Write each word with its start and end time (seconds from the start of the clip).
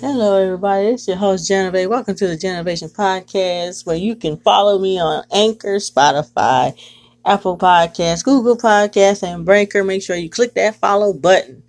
Hello, 0.00 0.42
everybody. 0.42 0.86
It's 0.86 1.06
your 1.06 1.18
host, 1.18 1.50
Jenavia. 1.50 1.86
Welcome 1.86 2.14
to 2.14 2.26
the 2.26 2.34
Jenavation 2.34 2.90
Podcast, 2.90 3.84
where 3.84 3.96
you 3.96 4.16
can 4.16 4.38
follow 4.38 4.78
me 4.78 4.98
on 4.98 5.24
Anchor, 5.30 5.76
Spotify, 5.76 6.72
Apple 7.26 7.58
Podcasts, 7.58 8.24
Google 8.24 8.56
Podcasts, 8.56 9.22
and 9.22 9.44
Breaker. 9.44 9.84
Make 9.84 10.02
sure 10.02 10.16
you 10.16 10.30
click 10.30 10.54
that 10.54 10.76
follow 10.76 11.12
button. 11.12 11.62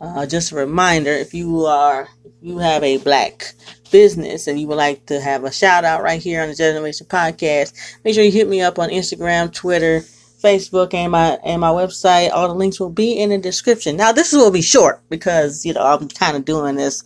Uh, 0.00 0.26
just 0.26 0.52
a 0.52 0.54
reminder, 0.54 1.10
if 1.10 1.34
you 1.34 1.66
are, 1.66 2.08
if 2.24 2.32
you 2.40 2.58
have 2.58 2.84
a 2.84 2.98
black 2.98 3.52
business 3.90 4.46
and 4.46 4.60
you 4.60 4.68
would 4.68 4.76
like 4.76 5.04
to 5.06 5.20
have 5.20 5.42
a 5.42 5.50
shout 5.50 5.84
out 5.84 6.04
right 6.04 6.22
here 6.22 6.40
on 6.40 6.50
the 6.50 6.54
Jenavation 6.54 7.08
Podcast, 7.08 7.74
make 8.04 8.14
sure 8.14 8.22
you 8.22 8.30
hit 8.30 8.46
me 8.48 8.60
up 8.60 8.78
on 8.78 8.90
Instagram, 8.90 9.52
Twitter, 9.52 10.02
Facebook, 10.40 10.94
and 10.94 11.10
my 11.10 11.30
and 11.44 11.60
my 11.60 11.70
website. 11.70 12.30
All 12.30 12.46
the 12.46 12.54
links 12.54 12.78
will 12.78 12.90
be 12.90 13.18
in 13.18 13.30
the 13.30 13.38
description. 13.38 13.96
Now, 13.96 14.12
this 14.12 14.32
will 14.32 14.52
be 14.52 14.62
short 14.62 15.00
because 15.08 15.66
you 15.66 15.72
know 15.72 15.82
I'm 15.84 16.06
kind 16.06 16.36
of 16.36 16.44
doing 16.44 16.76
this 16.76 17.02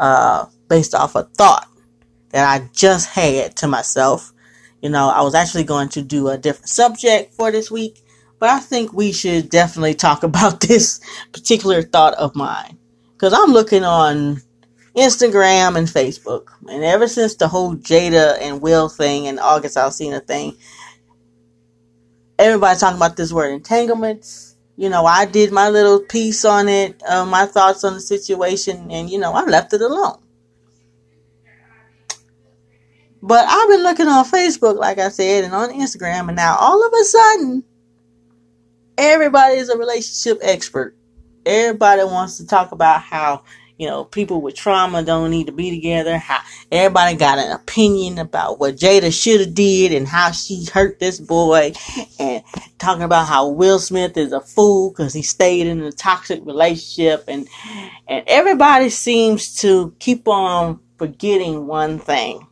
uh, 0.00 0.46
based 0.68 0.94
off 0.94 1.14
a 1.14 1.24
thought 1.36 1.68
that 2.30 2.48
I 2.48 2.68
just 2.72 3.10
had 3.10 3.56
to 3.58 3.68
myself. 3.68 4.32
You 4.82 4.88
know, 4.88 5.10
I 5.10 5.20
was 5.20 5.34
actually 5.34 5.64
going 5.64 5.90
to 5.90 6.02
do 6.02 6.28
a 6.28 6.38
different 6.38 6.70
subject 6.70 7.34
for 7.34 7.52
this 7.52 7.70
week, 7.70 8.02
but 8.38 8.48
I 8.48 8.58
think 8.58 8.92
we 8.92 9.12
should 9.12 9.50
definitely 9.50 9.94
talk 9.94 10.22
about 10.24 10.60
this 10.60 11.00
particular 11.32 11.82
thought 11.82 12.14
of 12.14 12.34
mine. 12.34 12.78
Because 13.12 13.34
I'm 13.34 13.52
looking 13.52 13.84
on 13.84 14.40
Instagram 14.96 15.76
and 15.76 15.86
Facebook, 15.86 16.48
and 16.68 16.82
ever 16.82 17.06
since 17.06 17.36
the 17.36 17.46
whole 17.46 17.76
Jada 17.76 18.38
and 18.40 18.62
Will 18.62 18.88
thing 18.88 19.26
and 19.26 19.38
August 19.38 19.76
Alsina 19.76 20.26
thing, 20.26 20.56
everybody's 22.38 22.80
talking 22.80 22.96
about 22.96 23.18
this 23.18 23.32
word 23.32 23.52
entanglements 23.52 24.49
you 24.80 24.88
know, 24.88 25.04
I 25.04 25.26
did 25.26 25.52
my 25.52 25.68
little 25.68 26.00
piece 26.00 26.42
on 26.42 26.66
it, 26.66 27.02
uh, 27.06 27.26
my 27.26 27.44
thoughts 27.44 27.84
on 27.84 27.92
the 27.92 28.00
situation, 28.00 28.90
and 28.90 29.10
you 29.10 29.18
know, 29.18 29.34
I 29.34 29.44
left 29.44 29.74
it 29.74 29.82
alone. 29.82 30.18
But 33.20 33.44
I've 33.46 33.68
been 33.68 33.82
looking 33.82 34.08
on 34.08 34.24
Facebook, 34.24 34.78
like 34.78 34.98
I 34.98 35.10
said, 35.10 35.44
and 35.44 35.54
on 35.54 35.68
Instagram, 35.68 36.28
and 36.28 36.36
now 36.36 36.56
all 36.58 36.82
of 36.82 36.94
a 36.98 37.04
sudden, 37.04 37.62
everybody 38.96 39.56
is 39.56 39.68
a 39.68 39.76
relationship 39.76 40.38
expert. 40.40 40.96
Everybody 41.44 42.04
wants 42.04 42.38
to 42.38 42.46
talk 42.46 42.72
about 42.72 43.02
how 43.02 43.44
you 43.80 43.86
know, 43.86 44.04
people 44.04 44.42
with 44.42 44.54
trauma 44.54 45.02
don't 45.02 45.30
need 45.30 45.46
to 45.46 45.52
be 45.52 45.70
together. 45.70 46.18
How 46.18 46.40
everybody 46.70 47.16
got 47.16 47.38
an 47.38 47.50
opinion 47.50 48.18
about 48.18 48.60
what 48.60 48.76
Jada 48.76 49.10
should 49.10 49.40
have 49.40 49.54
did 49.54 49.94
and 49.94 50.06
how 50.06 50.32
she 50.32 50.66
hurt 50.66 50.98
this 50.98 51.18
boy, 51.18 51.72
and 52.18 52.44
talking 52.78 53.04
about 53.04 53.26
how 53.26 53.48
Will 53.48 53.78
Smith 53.78 54.18
is 54.18 54.32
a 54.32 54.40
fool 54.42 54.90
because 54.90 55.14
he 55.14 55.22
stayed 55.22 55.66
in 55.66 55.80
a 55.80 55.92
toxic 55.92 56.44
relationship, 56.44 57.24
and 57.26 57.48
and 58.06 58.22
everybody 58.26 58.90
seems 58.90 59.56
to 59.62 59.94
keep 59.98 60.28
on 60.28 60.78
forgetting 60.98 61.66
one 61.66 61.98
thing. 61.98 62.46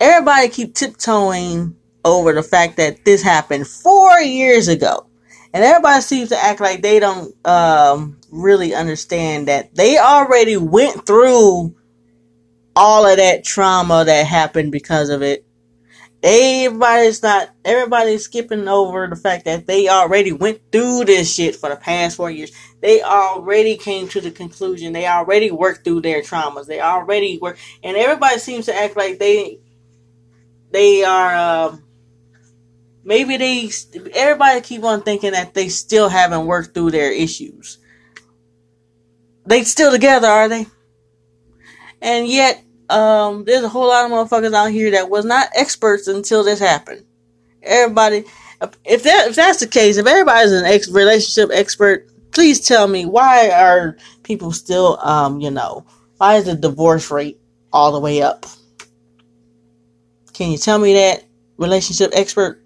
Everybody 0.00 0.48
keep 0.48 0.74
tiptoeing 0.74 1.76
over 2.06 2.32
the 2.32 2.42
fact 2.42 2.78
that 2.78 3.04
this 3.04 3.22
happened 3.22 3.66
four 3.66 4.18
years 4.18 4.68
ago. 4.68 5.05
And 5.52 5.64
everybody 5.64 6.00
seems 6.02 6.28
to 6.30 6.38
act 6.42 6.60
like 6.60 6.82
they 6.82 7.00
don't 7.00 7.34
um, 7.46 8.20
really 8.30 8.74
understand 8.74 9.48
that 9.48 9.74
they 9.74 9.98
already 9.98 10.56
went 10.56 11.06
through 11.06 11.74
all 12.74 13.06
of 13.06 13.16
that 13.16 13.44
trauma 13.44 14.04
that 14.04 14.26
happened 14.26 14.72
because 14.72 15.08
of 15.08 15.22
it. 15.22 15.46
Everybody's 16.22 17.22
not, 17.22 17.50
everybody's 17.64 18.24
skipping 18.24 18.66
over 18.68 19.06
the 19.06 19.16
fact 19.16 19.44
that 19.44 19.66
they 19.66 19.88
already 19.88 20.32
went 20.32 20.60
through 20.72 21.04
this 21.04 21.32
shit 21.32 21.56
for 21.56 21.68
the 21.68 21.76
past 21.76 22.16
four 22.16 22.30
years. 22.30 22.52
They 22.80 23.02
already 23.02 23.76
came 23.76 24.08
to 24.08 24.20
the 24.20 24.30
conclusion. 24.30 24.92
They 24.92 25.06
already 25.06 25.50
worked 25.50 25.84
through 25.84 26.02
their 26.02 26.22
traumas. 26.22 26.66
They 26.66 26.80
already 26.80 27.38
work, 27.38 27.58
and 27.82 27.96
everybody 27.96 28.38
seems 28.38 28.66
to 28.66 28.74
act 28.74 28.96
like 28.96 29.18
they, 29.18 29.60
they 30.72 31.04
are, 31.04 31.68
um, 31.68 31.85
maybe 33.06 33.38
they, 33.38 33.70
everybody 34.12 34.60
keep 34.60 34.84
on 34.84 35.02
thinking 35.02 35.32
that 35.32 35.54
they 35.54 35.70
still 35.70 36.10
haven't 36.10 36.46
worked 36.46 36.74
through 36.74 36.90
their 36.90 37.10
issues 37.10 37.78
they 39.46 39.62
still 39.62 39.92
together, 39.92 40.26
are 40.26 40.48
they? 40.48 40.66
And 42.02 42.26
yet, 42.26 42.62
um, 42.90 43.44
there's 43.44 43.64
a 43.64 43.68
whole 43.68 43.88
lot 43.88 44.04
of 44.04 44.10
motherfuckers 44.10 44.54
out 44.54 44.70
here 44.70 44.90
that 44.92 45.08
was 45.08 45.24
not 45.24 45.48
experts 45.54 46.08
until 46.08 46.44
this 46.44 46.58
happened. 46.60 47.04
Everybody, 47.62 48.24
if 48.84 49.02
that 49.04 49.28
if 49.28 49.36
that's 49.36 49.60
the 49.60 49.66
case, 49.66 49.96
if 49.96 50.06
everybody's 50.06 50.52
an 50.52 50.66
ex 50.66 50.88
relationship 50.90 51.50
expert, 51.52 52.10
please 52.32 52.60
tell 52.60 52.86
me 52.86 53.06
why 53.06 53.50
are 53.50 53.96
people 54.22 54.52
still, 54.52 54.98
um, 55.00 55.40
you 55.40 55.50
know, 55.50 55.84
why 56.18 56.36
is 56.36 56.44
the 56.44 56.54
divorce 56.54 57.10
rate 57.10 57.40
all 57.72 57.92
the 57.92 58.00
way 58.00 58.22
up? 58.22 58.46
Can 60.32 60.50
you 60.50 60.58
tell 60.58 60.78
me 60.78 60.94
that, 60.94 61.24
relationship 61.56 62.10
expert? 62.14 62.62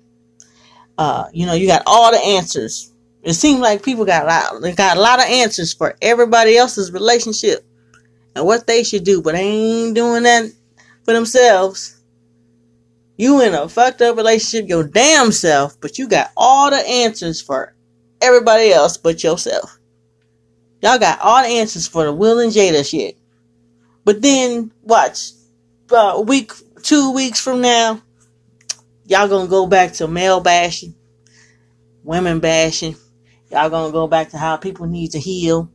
Uh, 1.00 1.24
you 1.32 1.46
know, 1.46 1.54
you 1.54 1.66
got 1.66 1.82
all 1.86 2.12
the 2.12 2.18
answers 2.18 2.90
it 3.22 3.34
seems 3.34 3.60
like 3.60 3.82
people 3.82 4.04
got 4.04 4.24
a 4.24 4.26
lot, 4.26 4.62
they 4.62 4.72
got 4.72 4.96
a 4.96 5.00
lot 5.00 5.18
of 5.18 5.26
answers 5.26 5.74
for 5.74 5.96
everybody 6.00 6.56
else's 6.56 6.92
relationship 6.92 7.64
and 8.34 8.46
what 8.46 8.66
they 8.66 8.82
should 8.82 9.04
do, 9.04 9.20
but 9.20 9.34
they 9.34 9.42
ain't 9.42 9.94
doing 9.94 10.22
that 10.22 10.50
for 11.04 11.12
themselves. 11.12 12.00
You 13.18 13.42
in 13.42 13.52
a 13.52 13.68
fucked 13.68 14.00
up 14.00 14.16
relationship 14.16 14.68
your 14.68 14.84
damn 14.84 15.32
self, 15.32 15.78
but 15.80 15.98
you 15.98 16.08
got 16.08 16.30
all 16.36 16.70
the 16.70 16.76
answers 16.76 17.42
for 17.42 17.74
everybody 18.22 18.72
else 18.72 18.96
but 18.96 19.22
yourself. 19.22 19.78
Y'all 20.82 20.98
got 20.98 21.20
all 21.20 21.42
the 21.42 21.48
answers 21.48 21.86
for 21.86 22.04
the 22.04 22.12
Will 22.12 22.38
and 22.38 22.52
Jada 22.52 22.88
shit. 22.88 23.18
But 24.06 24.22
then, 24.22 24.72
watch, 24.82 25.32
uh, 25.92 26.12
a 26.14 26.20
week, 26.22 26.52
two 26.82 27.12
weeks 27.12 27.38
from 27.38 27.60
now, 27.60 28.00
y'all 29.10 29.28
gonna 29.28 29.48
go 29.48 29.66
back 29.66 29.92
to 29.92 30.08
male 30.08 30.40
bashing, 30.40 30.94
women 32.02 32.40
bashing, 32.40 32.96
Y'all 33.50 33.68
gonna 33.68 33.92
go 33.92 34.06
back 34.06 34.30
to 34.30 34.38
how 34.38 34.56
people 34.56 34.86
need 34.86 35.10
to 35.10 35.18
heal. 35.18 35.68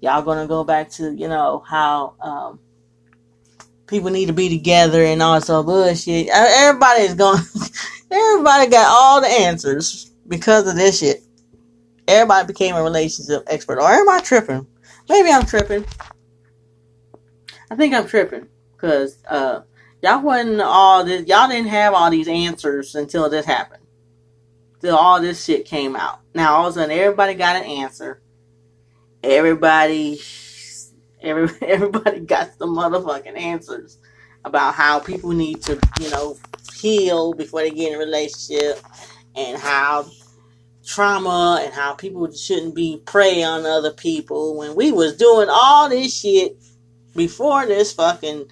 Y'all 0.00 0.22
gonna 0.22 0.46
go 0.46 0.64
back 0.64 0.88
to, 0.90 1.12
you 1.14 1.28
know, 1.28 1.62
how 1.68 2.14
um, 2.20 2.60
people 3.86 4.10
need 4.10 4.26
to 4.26 4.32
be 4.32 4.48
together 4.48 5.04
and 5.04 5.22
all 5.22 5.38
that 5.38 5.62
bullshit. 5.66 6.28
Everybody 6.28 7.02
is 7.02 7.14
going, 7.14 7.42
everybody 8.10 8.70
got 8.70 8.86
all 8.88 9.20
the 9.20 9.28
answers 9.28 10.10
because 10.26 10.66
of 10.66 10.76
this 10.76 11.00
shit. 11.00 11.22
Everybody 12.08 12.46
became 12.46 12.74
a 12.74 12.82
relationship 12.82 13.42
expert. 13.46 13.78
Or 13.78 13.90
am 13.90 14.08
I 14.08 14.20
tripping? 14.20 14.66
Maybe 15.08 15.30
I'm 15.30 15.44
tripping. 15.44 15.84
I 17.70 17.76
think 17.76 17.92
I'm 17.92 18.06
tripping 18.06 18.48
because 18.72 19.22
uh, 19.28 19.60
y'all 20.02 20.22
wasn't 20.22 20.60
all 20.60 21.04
this. 21.04 21.26
Y'all 21.26 21.48
didn't 21.48 21.68
have 21.68 21.94
all 21.94 22.10
these 22.10 22.28
answers 22.28 22.94
until 22.94 23.28
this 23.28 23.46
happened 23.46 23.82
till 24.80 24.96
all 24.96 25.20
this 25.20 25.44
shit 25.44 25.66
came 25.66 25.94
out. 25.96 26.20
Now 26.34 26.54
all 26.54 26.68
of 26.68 26.76
a 26.76 26.80
sudden 26.80 26.96
everybody 26.96 27.34
got 27.34 27.56
an 27.56 27.64
answer. 27.64 28.20
Everybody 29.22 30.20
every 31.20 31.48
everybody 31.62 32.20
got 32.20 32.50
some 32.58 32.76
motherfucking 32.76 33.38
answers 33.38 33.98
about 34.44 34.74
how 34.74 34.98
people 34.98 35.30
need 35.30 35.62
to, 35.62 35.78
you 36.00 36.10
know, 36.10 36.36
heal 36.74 37.34
before 37.34 37.60
they 37.60 37.70
get 37.70 37.88
in 37.88 37.94
a 37.96 37.98
relationship 37.98 38.80
and 39.36 39.58
how 39.58 40.06
trauma 40.84 41.60
and 41.62 41.72
how 41.74 41.94
people 41.94 42.30
shouldn't 42.32 42.74
be 42.74 43.02
prey 43.04 43.42
on 43.42 43.66
other 43.66 43.92
people 43.92 44.56
when 44.56 44.74
we 44.74 44.90
was 44.90 45.16
doing 45.16 45.48
all 45.50 45.88
this 45.88 46.18
shit 46.18 46.56
before 47.14 47.66
this 47.66 47.92
fucking 47.92 48.46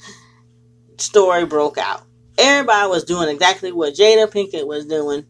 story 1.00 1.46
broke 1.46 1.78
out. 1.78 2.02
Everybody 2.36 2.88
was 2.88 3.04
doing 3.04 3.28
exactly 3.28 3.72
what 3.72 3.94
Jada 3.94 4.30
Pinkett 4.30 4.66
was 4.66 4.86
doing 4.86 5.26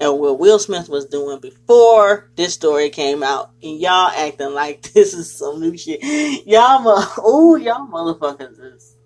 and 0.00 0.18
what 0.18 0.38
Will 0.38 0.58
Smith 0.58 0.88
was 0.88 1.06
doing 1.06 1.40
before 1.40 2.30
this 2.36 2.54
story 2.54 2.90
came 2.90 3.22
out, 3.22 3.50
and 3.62 3.78
y'all 3.78 4.10
acting 4.10 4.52
like 4.52 4.82
this 4.94 5.14
is 5.14 5.32
some 5.32 5.60
new 5.60 5.76
shit. 5.76 6.02
Y'all, 6.46 6.82
oh, 7.18 7.56
y'all 7.56 7.88
motherfuckers 7.88 8.74
is 8.74 8.96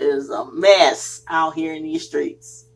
is 0.00 0.28
a 0.28 0.44
mess 0.52 1.22
out 1.28 1.54
here 1.54 1.72
in 1.72 1.82
these 1.82 2.06
streets. 2.06 2.66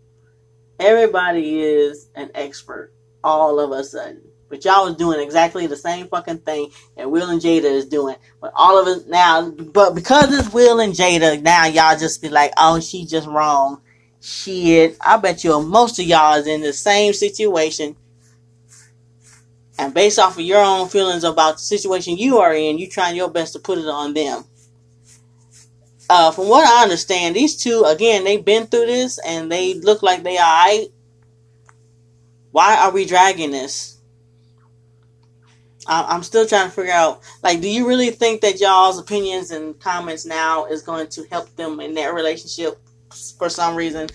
Everybody 0.79 1.61
is 1.61 2.09
an 2.15 2.31
expert 2.35 2.93
all 3.25 3.59
of 3.59 3.73
a 3.73 3.83
sudden. 3.83 4.23
But 4.49 4.65
y'all 4.65 4.87
was 4.87 4.97
doing 4.97 5.21
exactly 5.21 5.67
the 5.67 5.77
same 5.77 6.09
fucking 6.09 6.39
thing 6.39 6.71
that 6.97 7.11
Will 7.11 7.29
and 7.29 7.41
Jada 7.41 7.65
is 7.65 7.87
doing. 7.87 8.17
But 8.41 8.53
all 8.55 8.81
of 8.81 8.87
us 8.87 9.05
now, 9.07 9.51
but 9.51 9.95
because 9.95 10.33
it's 10.33 10.53
Will 10.53 10.81
and 10.81 10.95
Jada, 10.95 11.43
now 11.43 11.67
y'all 11.67 11.99
just 11.99 12.23
be 12.23 12.31
like, 12.31 12.53
oh, 12.57 12.81
she 12.81 13.05
just 13.05 13.29
wrong. 13.29 13.83
Shit, 14.21 14.97
I 15.01 15.17
bet 15.19 15.45
you 15.45 15.61
most 15.63 15.99
of 15.99 16.07
y'all 16.07 16.39
is 16.39 16.47
in 16.47 16.63
the 16.63 16.73
same 16.73 17.13
situation. 17.13 17.95
And 19.79 19.95
based 19.95 20.19
off 20.19 20.39
of 20.39 20.45
your 20.45 20.63
own 20.63 20.89
feelings 20.89 21.25
about 21.25 21.55
the 21.55 21.63
situation 21.63 22.17
you 22.17 22.39
are 22.39 22.53
in, 22.53 22.79
you 22.79 22.89
trying 22.89 23.15
your 23.15 23.31
best 23.31 23.53
to 23.53 23.61
put 23.61 23.79
it 23.79 23.87
on 23.87 24.13
them. 24.13 24.45
Uh, 26.11 26.31
from 26.33 26.49
what 26.49 26.67
I 26.67 26.83
understand, 26.83 27.37
these 27.37 27.57
two, 27.57 27.85
again, 27.85 28.25
they've 28.25 28.45
been 28.45 28.67
through 28.67 28.87
this 28.87 29.19
and 29.25 29.53
they 29.53 29.75
look 29.75 30.03
like 30.03 30.23
they 30.23 30.39
alright. 30.39 30.89
Why 32.51 32.79
are 32.79 32.91
we 32.91 33.05
dragging 33.05 33.51
this? 33.51 33.98
I, 35.89 36.15
am 36.15 36.23
still 36.23 36.47
trying 36.47 36.69
to 36.69 36.75
figure 36.75 36.93
out. 36.93 37.23
Like, 37.43 37.61
do 37.61 37.69
you 37.69 37.89
really 37.89 38.11
think 38.11 38.43
that 38.43 38.61
y'all's 38.61 38.99
opinions 38.99 39.51
and 39.51 39.79
comments 39.81 40.27
now 40.27 40.67
is 40.67 40.83
going 40.83 41.09
to 41.09 41.25
help 41.31 41.55
them 41.57 41.81
in 41.81 41.95
their 41.95 42.15
relationship 42.15 42.79
for 43.39 43.49
some 43.49 43.75
reason? 43.75 44.09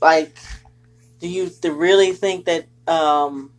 Like, 0.00 0.36
do 1.20 1.28
you 1.28 1.50
really 1.64 2.12
think 2.12 2.46
that 2.46 2.66
um, 2.86 3.52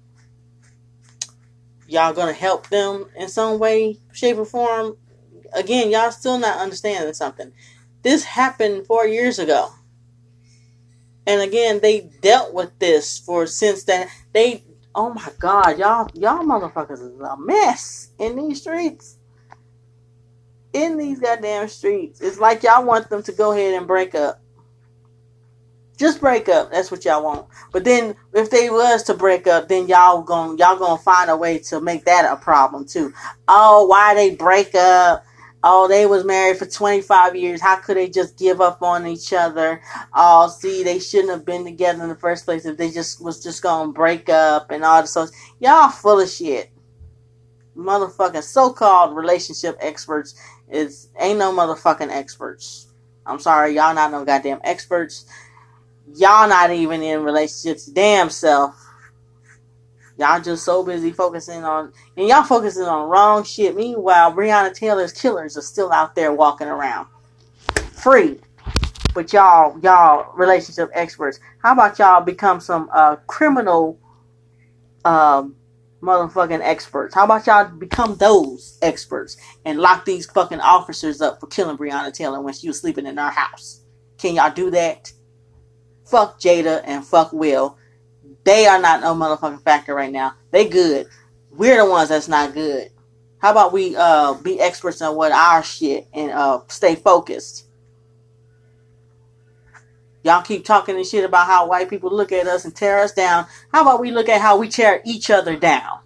y'all 1.87 2.13
gonna 2.13 2.33
help 2.33 2.69
them 2.69 3.05
in 3.15 3.29
some 3.29 3.59
way, 3.59 3.97
shape, 4.11 4.37
or 4.37 4.45
form? 4.45 4.97
Again, 5.53 5.91
y'all 5.91 6.11
still 6.11 6.37
not 6.37 6.57
understanding 6.57 7.13
something. 7.13 7.53
This 8.01 8.23
happened 8.23 8.87
four 8.87 9.07
years 9.07 9.39
ago. 9.39 9.71
And 11.27 11.41
again, 11.41 11.79
they 11.81 12.01
dealt 12.21 12.53
with 12.53 12.77
this 12.77 13.17
for 13.17 13.47
since 13.47 13.83
that 13.85 14.09
they 14.33 14.63
oh 14.95 15.13
my 15.13 15.29
god, 15.39 15.77
y'all 15.77 16.09
y'all 16.13 16.43
motherfuckers 16.43 16.93
is 16.93 17.19
a 17.19 17.37
mess 17.37 18.09
in 18.17 18.35
these 18.35 18.61
streets. 18.61 19.17
In 20.73 20.97
these 20.97 21.19
goddamn 21.19 21.67
streets. 21.67 22.21
It's 22.21 22.39
like 22.39 22.63
y'all 22.63 22.85
want 22.85 23.09
them 23.09 23.23
to 23.23 23.31
go 23.31 23.51
ahead 23.51 23.75
and 23.75 23.87
break 23.87 24.15
up. 24.15 24.41
Just 25.97 26.19
break 26.19 26.49
up. 26.49 26.71
That's 26.71 26.91
what 26.91 27.05
y'all 27.05 27.23
want. 27.23 27.47
But 27.71 27.85
then 27.85 28.15
if 28.33 28.49
they 28.49 28.69
was 28.69 29.03
to 29.03 29.13
break 29.13 29.47
up, 29.47 29.69
then 29.69 29.87
y'all 29.87 30.21
going 30.21 30.57
y'all 30.57 30.77
gonna 30.77 31.01
find 31.01 31.29
a 31.29 31.37
way 31.37 31.59
to 31.59 31.79
make 31.79 32.05
that 32.05 32.29
a 32.31 32.35
problem 32.35 32.85
too. 32.85 33.13
Oh, 33.47 33.85
why 33.85 34.13
they 34.15 34.35
break 34.35 34.75
up? 34.75 35.23
Oh, 35.67 35.87
they 35.87 36.05
was 36.05 36.23
married 36.23 36.59
for 36.59 36.67
25 36.67 37.35
years. 37.35 37.59
How 37.59 37.77
could 37.77 37.97
they 37.97 38.07
just 38.07 38.37
give 38.37 38.61
up 38.61 38.83
on 38.83 39.07
each 39.07 39.33
other? 39.33 39.81
Oh, 40.13 40.47
see, 40.47 40.83
they 40.83 40.99
shouldn't 40.99 41.31
have 41.31 41.43
been 41.43 41.65
together 41.65 42.03
in 42.03 42.09
the 42.09 42.15
first 42.15 42.45
place 42.45 42.67
if 42.67 42.77
they 42.77 42.91
just 42.91 43.19
was 43.19 43.41
just 43.41 43.63
gonna 43.63 43.91
break 43.91 44.29
up 44.29 44.69
and 44.69 44.83
all 44.83 45.01
this. 45.01 45.11
So 45.13 45.25
y'all 45.59 45.89
full 45.89 46.19
of 46.19 46.29
shit. 46.29 46.69
Motherfucking 47.75 48.43
so-called 48.43 49.15
relationship 49.15 49.75
experts 49.79 50.35
is 50.69 51.09
ain't 51.19 51.39
no 51.39 51.51
motherfucking 51.51 52.11
experts. 52.11 52.85
I'm 53.25 53.39
sorry, 53.39 53.73
y'all 53.73 53.95
not 53.95 54.11
no 54.11 54.23
goddamn 54.23 54.61
experts. 54.63 55.25
Y'all 56.13 56.47
not 56.47 56.69
even 56.69 57.01
in 57.01 57.23
relationships 57.23 57.87
damn 57.87 58.29
self. 58.29 58.84
Y'all 60.17 60.39
just 60.39 60.63
so 60.63 60.83
busy 60.83 61.11
focusing 61.11 61.63
on, 61.63 61.91
and 62.15 62.27
y'all 62.27 62.43
focusing 62.43 62.83
on 62.83 63.09
wrong 63.09 63.43
shit. 63.43 63.75
Meanwhile, 63.75 64.31
Breonna 64.31 64.73
Taylor's 64.73 65.11
killers 65.11 65.57
are 65.57 65.61
still 65.61 65.91
out 65.91 66.15
there 66.15 66.31
walking 66.31 66.67
around, 66.67 67.07
free. 67.91 68.39
But 69.13 69.33
y'all, 69.33 69.77
y'all 69.81 70.33
relationship 70.35 70.89
experts, 70.93 71.39
how 71.61 71.73
about 71.73 71.99
y'all 71.99 72.21
become 72.21 72.59
some 72.61 72.89
uh, 72.93 73.17
criminal, 73.27 73.99
um, 75.03 75.55
motherfucking 76.01 76.61
experts? 76.61 77.13
How 77.13 77.25
about 77.25 77.45
y'all 77.45 77.65
become 77.65 78.15
those 78.15 78.77
experts 78.81 79.35
and 79.65 79.79
lock 79.79 80.05
these 80.05 80.25
fucking 80.27 80.61
officers 80.61 81.21
up 81.21 81.41
for 81.41 81.47
killing 81.47 81.77
Breonna 81.77 82.13
Taylor 82.13 82.41
when 82.41 82.53
she 82.53 82.67
was 82.67 82.79
sleeping 82.79 83.05
in 83.05 83.19
our 83.19 83.31
house? 83.31 83.81
Can 84.17 84.35
y'all 84.35 84.53
do 84.53 84.71
that? 84.71 85.11
Fuck 86.05 86.39
Jada 86.39 86.81
and 86.85 87.05
fuck 87.05 87.33
Will 87.33 87.77
they 88.45 88.67
are 88.67 88.79
not 88.79 89.01
no 89.01 89.13
motherfucking 89.13 89.63
factor 89.63 89.93
right 89.93 90.11
now. 90.11 90.35
They 90.51 90.69
good. 90.69 91.07
We're 91.51 91.83
the 91.83 91.89
ones 91.89 92.09
that's 92.09 92.27
not 92.27 92.53
good. 92.53 92.89
How 93.39 93.51
about 93.51 93.73
we 93.73 93.95
uh 93.97 94.35
be 94.35 94.59
experts 94.61 95.01
on 95.01 95.15
what 95.15 95.31
our 95.31 95.63
shit 95.63 96.07
and 96.13 96.31
uh 96.31 96.61
stay 96.67 96.95
focused. 96.95 97.65
Y'all 100.23 100.41
keep 100.41 100.65
talking 100.65 100.95
and 100.95 101.05
shit 101.05 101.23
about 101.23 101.45
how 101.45 101.67
white 101.67 101.89
people 101.89 102.09
look 102.09 102.31
at 102.31 102.47
us 102.47 102.65
and 102.65 102.75
tear 102.75 102.99
us 102.99 103.13
down. 103.13 103.45
How 103.71 103.83
about 103.83 103.99
we 103.99 104.09
look 104.09 104.29
at 104.29 104.41
how 104.41 104.57
we 104.57 104.69
tear 104.69 105.01
each 105.05 105.29
other 105.29 105.55
down? 105.55 105.99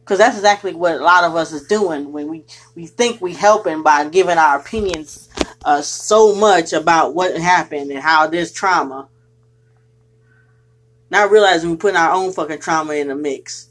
Because 0.00 0.18
that's 0.18 0.36
exactly 0.36 0.74
what 0.74 0.96
a 0.96 1.04
lot 1.04 1.22
of 1.22 1.36
us 1.36 1.52
is 1.52 1.68
doing 1.68 2.10
when 2.12 2.26
we, 2.28 2.44
we 2.74 2.86
think 2.86 3.20
we 3.20 3.32
helping 3.32 3.84
by 3.84 4.08
giving 4.08 4.36
our 4.36 4.58
opinions 4.58 5.28
uh, 5.64 5.80
so 5.80 6.34
much 6.34 6.72
about 6.72 7.14
what 7.14 7.36
happened 7.36 7.92
and 7.92 8.00
how 8.00 8.26
this 8.26 8.52
trauma 8.52 9.08
not 11.10 11.30
realizing 11.30 11.70
we're 11.70 11.76
putting 11.76 11.96
our 11.96 12.12
own 12.12 12.32
fucking 12.32 12.60
trauma 12.60 12.94
in 12.94 13.08
the 13.08 13.14
mix. 13.14 13.68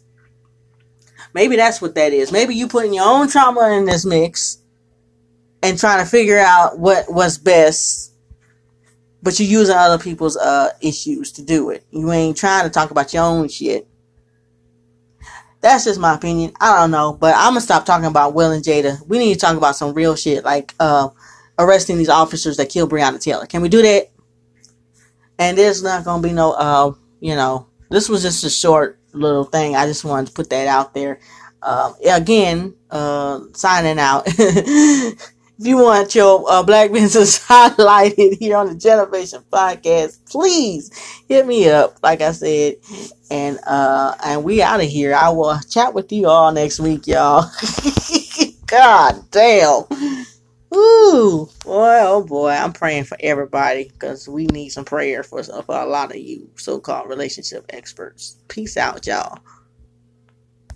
Maybe 1.34 1.56
that's 1.56 1.82
what 1.82 1.96
that 1.96 2.14
is. 2.14 2.32
Maybe 2.32 2.56
you 2.56 2.68
putting 2.68 2.94
your 2.94 3.08
own 3.08 3.30
trauma 3.30 3.70
in 3.72 3.86
this 3.86 4.06
mix 4.06 4.58
and 5.62 5.78
trying 5.78 6.04
to 6.04 6.10
figure 6.10 6.40
out 6.40 6.80
what 6.80 7.06
what's 7.08 7.38
best, 7.38 8.14
but 9.22 9.40
you're 9.40 9.50
using 9.50 9.76
other 9.76 10.02
people's 10.02 10.38
uh 10.38 10.72
issues 10.82 11.32
to 11.34 11.44
do 11.44 11.70
it. 11.70 11.86
You 11.92 12.12
ain't 12.12 12.38
trying 12.38 12.64
to 12.64 12.70
talk 12.70 12.92
about 12.92 13.14
your 13.14 13.24
own 13.24 13.48
shit. 13.48 13.88
That's 15.62 15.84
just 15.84 16.00
my 16.00 16.16
opinion. 16.16 16.54
I 16.60 16.80
don't 16.80 16.92
know, 16.92 17.14
but 17.14 17.36
I'm 17.36 17.52
gonna 17.52 17.62
stop 17.62 17.86
talking 17.86 18.06
about 18.06 18.34
Will 18.34 18.52
and 18.52 18.64
Jada. 18.64 19.06
We 19.08 19.20
need 19.20 19.34
to 19.34 19.40
talk 19.40 19.58
about 19.58 19.76
some 19.76 19.94
real 19.94 20.16
shit, 20.16 20.46
like 20.46 20.74
uh, 20.80 21.10
arresting 21.58 21.98
these 21.98 22.10
officers 22.10 22.58
that 22.58 22.70
killed 22.70 22.92
Breonna 22.92 23.22
Taylor. 23.22 23.46
Can 23.46 23.62
we 23.62 23.70
do 23.70 23.82
that? 23.82 24.10
And 25.38 25.58
there's 25.58 25.84
not 25.84 26.06
gonna 26.06 26.24
be 26.24 26.34
no 26.34 26.54
uh 26.54 26.94
you 27.20 27.36
know, 27.36 27.68
this 27.90 28.10
was 28.10 28.22
just 28.22 28.44
a 28.44 28.50
short 28.50 29.00
little 29.14 29.44
thing. 29.44 29.76
I 29.76 29.86
just 29.86 30.06
wanted 30.06 30.28
to 30.28 30.34
put 30.34 30.50
that 30.52 30.68
out 30.68 30.94
there. 30.94 31.20
Uh, 31.62 31.94
again, 32.10 32.74
uh, 32.90 33.42
signing 33.54 34.00
out. 34.00 34.24
if 34.28 35.68
you 35.68 35.78
want 35.78 36.16
your 36.16 36.46
uh, 36.50 36.64
black 36.64 36.92
business 36.94 37.46
highlighted 37.46 38.38
here 38.40 38.56
on 38.56 38.68
the 38.68 38.76
Jenavation 38.76 39.44
Podcast, 39.52 40.20
please 40.30 40.92
hit 41.28 41.46
me 41.46 41.70
up. 41.70 41.98
Like 42.02 42.22
I 42.22 42.32
said, 42.32 42.76
and 43.30 43.60
uh, 43.68 44.16
and 44.24 44.44
we 44.44 44.62
out 44.62 44.80
of 44.80 44.88
here. 44.88 45.14
I 45.14 45.30
will 45.30 45.60
chat 45.70 45.94
with 45.94 46.12
you 46.12 46.28
all 46.28 46.52
next 46.52 46.80
week, 46.80 47.08
y'all. 47.08 47.50
God 48.68 49.26
damn. 49.32 49.84
Ooh, 50.74 51.50
boy, 51.66 52.00
oh 52.04 52.24
boy, 52.24 52.52
I'm 52.52 52.74
praying 52.74 53.06
for 53.06 53.18
everybody 53.22 53.86
because 53.90 54.30
we 54.30 54.46
need 54.48 54.70
some 54.70 54.86
prayer 54.86 55.24
for, 55.24 55.44
for 55.44 55.64
a 55.76 55.86
lot 55.88 56.12
of 56.12 56.18
you 56.18 56.52
so 56.58 56.80
called 56.80 57.10
relationship 57.10 57.66
experts. 57.70 58.38
Peace 58.50 58.78
out, 58.78 59.08
y'all. 59.08 59.40